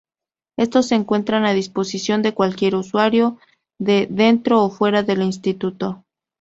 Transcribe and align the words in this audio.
Estos 0.57 0.87
se 0.87 0.95
encuentran 0.95 1.45
a 1.45 1.53
disposición 1.53 2.23
de 2.23 2.33
cualquier 2.33 2.73
usuario 2.73 3.37
de 3.79 4.07
dentro 4.09 4.63
o 4.63 4.71
fuera 4.71 5.03
del 5.03 5.21
Instituto. 5.21 6.03